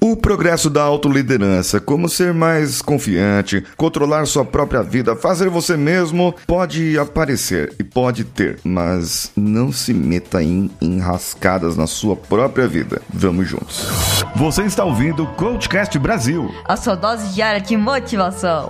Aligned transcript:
O 0.00 0.16
progresso 0.16 0.70
da 0.70 0.82
autoliderança, 0.82 1.80
como 1.80 2.08
ser 2.08 2.32
mais 2.32 2.80
confiante, 2.80 3.64
controlar 3.76 4.26
sua 4.26 4.44
própria 4.44 4.82
vida, 4.82 5.16
fazer 5.16 5.48
você 5.48 5.76
mesmo, 5.76 6.34
pode 6.46 6.96
aparecer 6.98 7.74
e 7.80 7.84
pode 7.84 8.24
ter, 8.24 8.60
mas 8.62 9.32
não 9.36 9.72
se 9.72 9.92
meta 9.92 10.42
em 10.42 10.70
enrascadas 10.80 11.76
na 11.76 11.86
sua 11.86 12.14
própria 12.14 12.68
vida. 12.68 13.02
Vamos 13.12 13.48
juntos. 13.48 13.88
Você 14.36 14.62
está 14.62 14.84
ouvindo 14.84 15.24
o 15.24 15.34
Coachcast 15.34 15.98
Brasil 15.98 16.48
a 16.64 16.76
sua 16.76 16.94
dose 16.94 17.34
diária 17.34 17.60
de 17.60 17.76
motivação. 17.76 18.68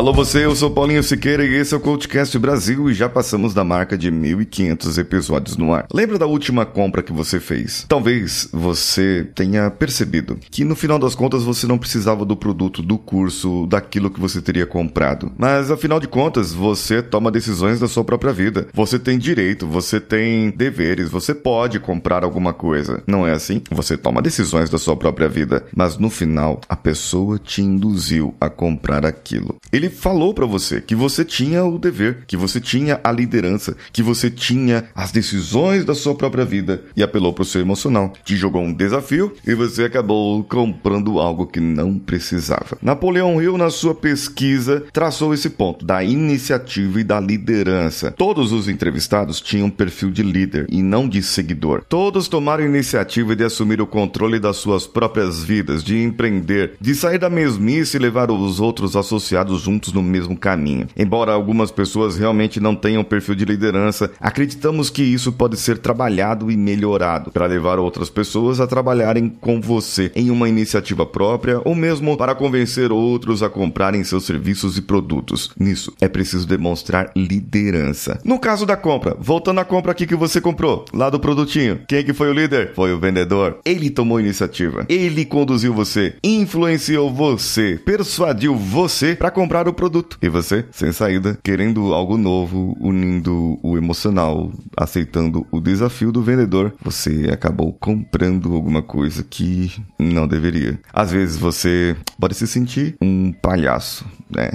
Alô 0.00 0.14
você, 0.14 0.46
eu 0.46 0.56
sou 0.56 0.70
Paulinho 0.70 1.02
Siqueira 1.02 1.44
e 1.44 1.56
esse 1.56 1.74
é 1.74 1.76
o 1.76 1.80
Coachcast 1.80 2.38
Brasil 2.38 2.88
e 2.88 2.94
já 2.94 3.06
passamos 3.06 3.52
da 3.52 3.62
marca 3.62 3.98
de 3.98 4.10
1.500 4.10 4.96
episódios 4.96 5.58
no 5.58 5.74
ar. 5.74 5.84
Lembra 5.92 6.18
da 6.18 6.24
última 6.24 6.64
compra 6.64 7.02
que 7.02 7.12
você 7.12 7.38
fez? 7.38 7.84
Talvez 7.86 8.48
você 8.50 9.28
tenha 9.34 9.70
percebido 9.70 10.38
que 10.50 10.64
no 10.64 10.74
final 10.74 10.98
das 10.98 11.14
contas 11.14 11.42
você 11.42 11.66
não 11.66 11.76
precisava 11.76 12.24
do 12.24 12.34
produto, 12.34 12.80
do 12.80 12.96
curso, 12.96 13.66
daquilo 13.66 14.10
que 14.10 14.18
você 14.18 14.40
teria 14.40 14.64
comprado. 14.64 15.30
Mas 15.36 15.70
afinal 15.70 16.00
de 16.00 16.08
contas, 16.08 16.50
você 16.54 17.02
toma 17.02 17.30
decisões 17.30 17.78
da 17.78 17.86
sua 17.86 18.02
própria 18.02 18.32
vida. 18.32 18.68
Você 18.72 18.98
tem 18.98 19.18
direito, 19.18 19.66
você 19.66 20.00
tem 20.00 20.48
deveres, 20.48 21.10
você 21.10 21.34
pode 21.34 21.78
comprar 21.78 22.24
alguma 22.24 22.54
coisa. 22.54 23.02
Não 23.06 23.26
é 23.26 23.32
assim? 23.32 23.60
Você 23.70 23.98
toma 23.98 24.22
decisões 24.22 24.70
da 24.70 24.78
sua 24.78 24.96
própria 24.96 25.28
vida, 25.28 25.66
mas 25.76 25.98
no 25.98 26.08
final 26.08 26.58
a 26.66 26.74
pessoa 26.74 27.38
te 27.38 27.60
induziu 27.60 28.34
a 28.40 28.48
comprar 28.48 29.04
aquilo. 29.04 29.56
Ele 29.70 29.89
falou 29.90 30.32
para 30.32 30.46
você 30.46 30.80
que 30.80 30.94
você 30.94 31.24
tinha 31.24 31.64
o 31.64 31.78
dever, 31.78 32.24
que 32.26 32.36
você 32.36 32.60
tinha 32.60 33.00
a 33.02 33.12
liderança, 33.12 33.76
que 33.92 34.02
você 34.02 34.30
tinha 34.30 34.84
as 34.94 35.12
decisões 35.12 35.84
da 35.84 35.94
sua 35.94 36.14
própria 36.14 36.44
vida 36.44 36.82
e 36.96 37.02
apelou 37.02 37.32
para 37.32 37.42
o 37.42 37.46
seu 37.46 37.60
emocional. 37.60 38.12
Te 38.24 38.36
jogou 38.36 38.62
um 38.62 38.72
desafio 38.72 39.32
e 39.46 39.54
você 39.54 39.84
acabou 39.84 40.42
comprando 40.44 41.18
algo 41.18 41.46
que 41.46 41.60
não 41.60 41.98
precisava. 41.98 42.78
Napoleão 42.80 43.40
Hill, 43.42 43.58
na 43.58 43.70
sua 43.70 43.94
pesquisa, 43.94 44.84
traçou 44.92 45.34
esse 45.34 45.50
ponto 45.50 45.84
da 45.84 46.02
iniciativa 46.02 47.00
e 47.00 47.04
da 47.04 47.20
liderança. 47.20 48.10
Todos 48.10 48.52
os 48.52 48.68
entrevistados 48.68 49.40
tinham 49.40 49.66
um 49.66 49.70
perfil 49.70 50.10
de 50.10 50.22
líder 50.22 50.66
e 50.70 50.82
não 50.82 51.08
de 51.08 51.22
seguidor. 51.22 51.82
Todos 51.88 52.28
tomaram 52.28 52.64
iniciativa 52.64 53.34
de 53.34 53.44
assumir 53.44 53.80
o 53.80 53.86
controle 53.86 54.38
das 54.38 54.56
suas 54.56 54.86
próprias 54.86 55.42
vidas, 55.42 55.82
de 55.82 56.02
empreender, 56.02 56.74
de 56.80 56.94
sair 56.94 57.18
da 57.18 57.30
mesmice 57.30 57.96
e 57.96 58.00
levar 58.00 58.30
os 58.30 58.60
outros 58.60 58.96
associados 58.96 59.66
juntos 59.80 59.92
no 59.92 60.02
mesmo 60.02 60.36
caminho. 60.36 60.86
Embora 60.96 61.32
algumas 61.32 61.70
pessoas 61.70 62.16
realmente 62.16 62.60
não 62.60 62.76
tenham 62.76 63.02
perfil 63.02 63.34
de 63.34 63.46
liderança, 63.46 64.10
acreditamos 64.20 64.90
que 64.90 65.02
isso 65.02 65.32
pode 65.32 65.56
ser 65.56 65.78
trabalhado 65.78 66.50
e 66.50 66.56
melhorado 66.56 67.30
para 67.30 67.46
levar 67.46 67.78
outras 67.78 68.10
pessoas 68.10 68.60
a 68.60 68.66
trabalharem 68.66 69.28
com 69.40 69.60
você 69.60 70.12
em 70.14 70.30
uma 70.30 70.48
iniciativa 70.48 71.06
própria 71.06 71.60
ou 71.64 71.74
mesmo 71.74 72.16
para 72.16 72.34
convencer 72.34 72.92
outros 72.92 73.42
a 73.42 73.48
comprarem 73.48 74.04
seus 74.04 74.26
serviços 74.26 74.76
e 74.76 74.82
produtos. 74.82 75.50
Nisso 75.58 75.92
é 76.00 76.08
preciso 76.08 76.46
demonstrar 76.46 77.10
liderança. 77.16 78.20
No 78.24 78.38
caso 78.38 78.66
da 78.66 78.76
compra, 78.76 79.16
voltando 79.18 79.60
à 79.60 79.64
compra 79.64 79.92
aqui 79.92 80.06
que 80.06 80.14
você 80.14 80.40
comprou, 80.40 80.84
lá 80.92 81.08
do 81.08 81.18
produtinho, 81.18 81.80
quem 81.88 81.98
é 81.98 82.02
que 82.02 82.12
foi 82.12 82.28
o 82.28 82.34
líder? 82.34 82.72
Foi 82.74 82.92
o 82.92 82.98
vendedor. 82.98 83.58
Ele 83.64 83.88
tomou 83.88 84.20
iniciativa. 84.20 84.84
Ele 84.88 85.24
conduziu 85.24 85.72
você, 85.72 86.16
influenciou 86.22 87.10
você, 87.12 87.80
persuadiu 87.84 88.54
você 88.56 89.14
para 89.14 89.30
comprar 89.30 89.59
comprar 89.60 89.68
o 89.68 89.74
produto. 89.74 90.18
E 90.22 90.28
você, 90.28 90.64
sem 90.70 90.92
saída, 90.92 91.38
querendo 91.42 91.92
algo 91.92 92.16
novo, 92.16 92.76
unindo 92.80 93.58
o 93.62 93.76
emocional, 93.76 94.50
aceitando 94.76 95.46
o 95.50 95.60
desafio 95.60 96.10
do 96.10 96.22
vendedor, 96.22 96.72
você 96.82 97.28
acabou 97.32 97.72
comprando 97.72 98.54
alguma 98.54 98.82
coisa 98.82 99.22
que 99.22 99.72
não 99.98 100.26
deveria. 100.26 100.78
Às 100.92 101.12
vezes 101.12 101.36
você 101.36 101.96
pode 102.18 102.34
se 102.34 102.46
sentir 102.46 102.96
um 103.00 103.32
palhaço, 103.32 104.04
né, 104.30 104.50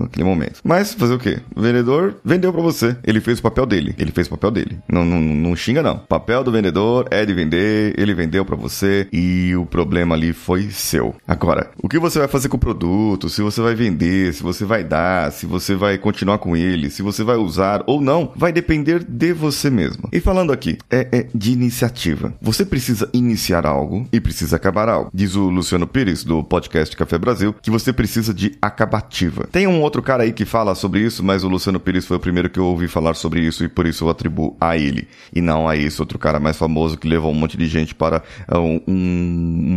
naquele 0.00 0.24
momento. 0.24 0.60
Mas 0.64 0.94
fazer 0.94 1.14
o 1.14 1.18
quê? 1.18 1.38
O 1.54 1.60
vendedor 1.60 2.16
vendeu 2.24 2.52
para 2.52 2.62
você. 2.62 2.96
Ele 3.04 3.20
fez 3.20 3.38
o 3.38 3.42
papel 3.42 3.66
dele. 3.66 3.94
Ele 3.98 4.10
fez 4.10 4.26
o 4.26 4.30
papel 4.30 4.50
dele. 4.50 4.78
Não, 4.88 5.04
não, 5.04 5.20
não 5.20 5.56
xinga 5.56 5.82
não. 5.82 5.96
O 5.96 6.06
papel 6.06 6.42
do 6.42 6.52
vendedor 6.52 7.06
é 7.10 7.24
de 7.24 7.32
vender, 7.32 7.94
ele 7.98 8.14
vendeu 8.14 8.44
para 8.44 8.56
você 8.56 9.06
e 9.12 9.54
o 9.54 9.66
problema 9.66 10.14
ali 10.14 10.32
foi 10.32 10.70
seu. 10.70 11.14
Agora, 11.26 11.70
o 11.82 11.88
que 11.88 11.98
você 11.98 12.18
vai 12.18 12.28
fazer 12.28 12.48
com 12.48 12.56
o 12.56 12.60
produto? 12.60 13.28
Se 13.28 13.42
você 13.42 13.60
vai 13.60 13.74
vender, 13.74 14.32
se 14.32 14.42
você 14.48 14.64
vai 14.64 14.82
dar, 14.82 15.30
se 15.30 15.44
você 15.44 15.74
vai 15.74 15.98
continuar 15.98 16.38
com 16.38 16.56
ele, 16.56 16.88
se 16.90 17.02
você 17.02 17.22
vai 17.22 17.36
usar 17.36 17.84
ou 17.86 18.00
não, 18.00 18.32
vai 18.34 18.50
depender 18.50 19.04
de 19.04 19.32
você 19.34 19.68
mesmo. 19.68 20.08
E 20.10 20.20
falando 20.20 20.52
aqui, 20.52 20.78
é, 20.90 21.08
é 21.12 21.26
de 21.34 21.52
iniciativa. 21.52 22.32
Você 22.40 22.64
precisa 22.64 23.10
iniciar 23.12 23.66
algo 23.66 24.08
e 24.10 24.18
precisa 24.20 24.56
acabar 24.56 24.88
algo. 24.88 25.10
Diz 25.12 25.34
o 25.34 25.50
Luciano 25.50 25.86
Pires, 25.86 26.24
do 26.24 26.42
podcast 26.42 26.96
Café 26.96 27.18
Brasil, 27.18 27.54
que 27.60 27.70
você 27.70 27.92
precisa 27.92 28.32
de 28.32 28.56
acabativa. 28.62 29.46
Tem 29.52 29.66
um 29.66 29.82
outro 29.82 30.02
cara 30.02 30.22
aí 30.22 30.32
que 30.32 30.46
fala 30.46 30.74
sobre 30.74 31.00
isso, 31.00 31.22
mas 31.22 31.44
o 31.44 31.48
Luciano 31.48 31.78
Pires 31.78 32.06
foi 32.06 32.16
o 32.16 32.20
primeiro 32.20 32.48
que 32.48 32.58
eu 32.58 32.64
ouvi 32.64 32.88
falar 32.88 33.14
sobre 33.14 33.40
isso 33.40 33.64
e 33.64 33.68
por 33.68 33.86
isso 33.86 34.04
eu 34.04 34.08
atribuo 34.08 34.56
a 34.58 34.78
ele. 34.78 35.06
E 35.34 35.42
não 35.42 35.68
a 35.68 35.76
esse 35.76 36.00
outro 36.00 36.18
cara 36.18 36.40
mais 36.40 36.56
famoso 36.56 36.96
que 36.96 37.06
levou 37.06 37.30
um 37.30 37.34
monte 37.34 37.58
de 37.58 37.66
gente 37.66 37.94
para 37.94 38.22
um, 38.50 38.80
um 38.88 38.94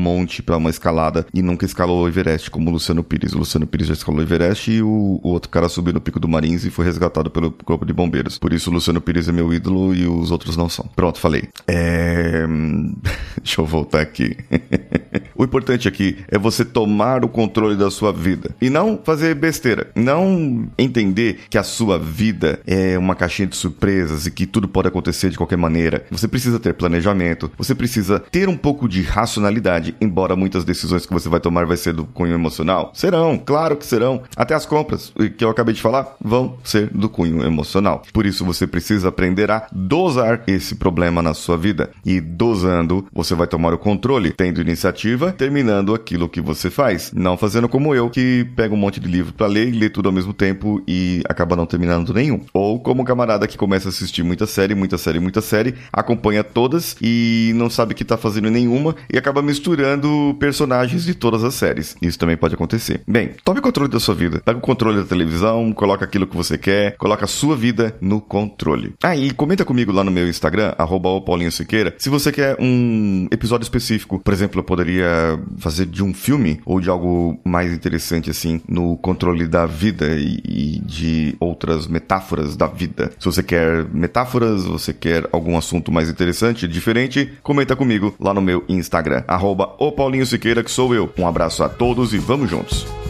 monte, 0.00 0.42
para 0.42 0.56
uma 0.56 0.70
escalada 0.70 1.26
e 1.34 1.42
nunca 1.42 1.66
escalou 1.66 2.04
o 2.04 2.08
Everest, 2.08 2.50
como 2.50 2.70
o 2.70 2.72
Luciano 2.72 3.02
Pires. 3.02 3.32
O 3.32 3.38
Luciano 3.38 3.66
Pires 3.66 3.88
já 3.88 3.94
escalou 3.94 4.20
o 4.20 4.22
Everest 4.22 4.59
e 4.68 4.82
o, 4.82 5.20
o, 5.22 5.28
outro 5.28 5.50
cara 5.50 5.68
subiu 5.68 5.92
no 5.92 6.00
pico 6.00 6.20
do 6.20 6.28
Marins 6.28 6.64
e 6.64 6.70
foi 6.70 6.84
resgatado 6.84 7.30
pelo 7.30 7.50
corpo 7.50 7.84
de 7.84 7.92
bombeiros. 7.92 8.38
Por 8.38 8.52
isso 8.52 8.70
o 8.70 8.72
Luciano 8.72 9.00
Pires 9.00 9.28
é 9.28 9.32
meu 9.32 9.52
ídolo 9.52 9.94
e 9.94 10.06
os 10.06 10.30
outros 10.30 10.56
não 10.56 10.68
são. 10.68 10.88
Pronto, 10.94 11.18
falei. 11.18 11.48
É... 11.66 12.46
Deixa 13.42 13.60
eu 13.60 13.66
voltar 13.66 14.00
aqui. 14.00 14.36
o 15.40 15.44
importante 15.44 15.88
aqui 15.88 16.18
é 16.28 16.36
você 16.36 16.66
tomar 16.66 17.24
o 17.24 17.28
controle 17.28 17.74
da 17.74 17.90
sua 17.90 18.12
vida 18.12 18.54
e 18.60 18.68
não 18.68 19.00
fazer 19.02 19.34
besteira. 19.34 19.90
Não 19.94 20.68
entender 20.76 21.40
que 21.48 21.56
a 21.56 21.62
sua 21.62 21.98
vida 21.98 22.60
é 22.66 22.98
uma 22.98 23.14
caixinha 23.14 23.48
de 23.48 23.56
surpresas 23.56 24.26
e 24.26 24.30
que 24.30 24.44
tudo 24.44 24.68
pode 24.68 24.88
acontecer 24.88 25.30
de 25.30 25.38
qualquer 25.38 25.56
maneira. 25.56 26.04
Você 26.10 26.28
precisa 26.28 26.60
ter 26.60 26.74
planejamento, 26.74 27.50
você 27.56 27.74
precisa 27.74 28.20
ter 28.30 28.50
um 28.50 28.56
pouco 28.56 28.86
de 28.86 29.00
racionalidade, 29.00 29.94
embora 29.98 30.36
muitas 30.36 30.62
decisões 30.62 31.06
que 31.06 31.12
você 31.14 31.26
vai 31.26 31.40
tomar 31.40 31.64
vai 31.64 31.78
ser 31.78 31.94
do 31.94 32.04
cunho 32.04 32.34
emocional. 32.34 32.92
Serão, 32.94 33.38
claro 33.38 33.78
que 33.78 33.86
serão. 33.86 34.22
Até 34.36 34.54
as 34.54 34.66
compras 34.66 35.10
que 35.38 35.42
eu 35.42 35.48
acabei 35.48 35.72
de 35.72 35.80
falar 35.80 36.16
vão 36.22 36.58
ser 36.62 36.88
do 36.88 37.08
cunho 37.08 37.42
emocional. 37.42 38.02
Por 38.12 38.26
isso 38.26 38.44
você 38.44 38.66
precisa 38.66 39.08
aprender 39.08 39.50
a 39.50 39.66
dosar 39.72 40.42
esse 40.46 40.74
problema 40.74 41.22
na 41.22 41.32
sua 41.32 41.56
vida. 41.56 41.88
E 42.04 42.20
dosando, 42.20 43.06
você 43.10 43.34
vai 43.34 43.46
tomar 43.46 43.72
o 43.72 43.78
controle, 43.78 44.32
tendo 44.32 44.60
iniciativa, 44.60 45.29
terminando 45.30 45.94
aquilo 45.94 46.28
que 46.28 46.40
você 46.40 46.70
faz. 46.70 47.12
Não 47.14 47.36
fazendo 47.36 47.68
como 47.68 47.94
eu, 47.94 48.10
que 48.10 48.46
pega 48.56 48.74
um 48.74 48.78
monte 48.78 49.00
de 49.00 49.08
livro 49.08 49.32
para 49.32 49.46
ler 49.46 49.68
e 49.68 49.72
lê 49.72 49.88
tudo 49.88 50.08
ao 50.08 50.12
mesmo 50.12 50.32
tempo 50.32 50.82
e 50.86 51.22
acaba 51.28 51.56
não 51.56 51.66
terminando 51.66 52.12
nenhum. 52.12 52.40
Ou 52.52 52.80
como 52.80 53.02
o 53.02 53.04
camarada 53.04 53.46
que 53.46 53.58
começa 53.58 53.88
a 53.88 53.90
assistir 53.90 54.22
muita 54.22 54.46
série, 54.46 54.74
muita 54.74 54.98
série, 54.98 55.20
muita 55.20 55.40
série, 55.40 55.74
acompanha 55.92 56.42
todas 56.42 56.96
e 57.00 57.52
não 57.54 57.70
sabe 57.70 57.94
que 57.94 58.04
tá 58.04 58.16
fazendo 58.16 58.50
nenhuma 58.50 58.94
e 59.12 59.18
acaba 59.18 59.42
misturando 59.42 60.36
personagens 60.38 61.04
de 61.04 61.14
todas 61.14 61.44
as 61.44 61.54
séries. 61.54 61.96
Isso 62.00 62.18
também 62.18 62.36
pode 62.36 62.54
acontecer. 62.54 63.02
Bem, 63.06 63.30
tome 63.44 63.60
controle 63.60 63.90
da 63.90 64.00
sua 64.00 64.14
vida. 64.14 64.40
Pega 64.44 64.58
o 64.58 64.62
controle 64.62 64.98
da 64.98 65.04
televisão, 65.04 65.72
coloca 65.72 66.04
aquilo 66.04 66.26
que 66.26 66.36
você 66.36 66.56
quer, 66.56 66.96
coloca 66.96 67.24
a 67.24 67.28
sua 67.28 67.56
vida 67.56 67.96
no 68.00 68.20
controle. 68.20 68.94
Ah, 69.02 69.14
comenta 69.36 69.64
comigo 69.64 69.92
lá 69.92 70.04
no 70.04 70.10
meu 70.10 70.28
Instagram, 70.28 70.74
arroba 70.78 71.20
Paulinho 71.20 71.52
Siqueira, 71.52 71.94
se 71.98 72.08
você 72.08 72.32
quer 72.32 72.56
um 72.60 73.28
episódio 73.30 73.64
específico. 73.64 74.18
Por 74.18 74.32
exemplo, 74.32 74.60
eu 74.60 74.64
poderia 74.64 75.19
fazer 75.58 75.86
de 75.86 76.02
um 76.02 76.12
filme 76.12 76.60
ou 76.64 76.80
de 76.80 76.88
algo 76.88 77.38
mais 77.44 77.72
interessante 77.72 78.30
assim, 78.30 78.60
no 78.68 78.96
controle 78.96 79.46
da 79.46 79.66
vida 79.66 80.06
e, 80.16 80.40
e 80.44 80.80
de 80.80 81.36
outras 81.40 81.86
metáforas 81.86 82.56
da 82.56 82.66
vida. 82.66 83.12
Se 83.18 83.26
você 83.26 83.42
quer 83.42 83.84
metáforas, 83.92 84.64
você 84.64 84.92
quer 84.92 85.28
algum 85.32 85.56
assunto 85.56 85.92
mais 85.92 86.08
interessante, 86.08 86.68
diferente, 86.68 87.32
comenta 87.42 87.76
comigo 87.76 88.14
lá 88.20 88.32
no 88.32 88.40
meu 88.40 88.64
Instagram, 88.68 89.22
arroba 89.26 89.66
Paulinho 89.96 90.26
Siqueira, 90.26 90.62
que 90.62 90.70
sou 90.70 90.94
eu. 90.94 91.12
Um 91.18 91.26
abraço 91.26 91.62
a 91.62 91.68
todos 91.68 92.14
e 92.14 92.18
vamos 92.18 92.48
juntos! 92.48 93.09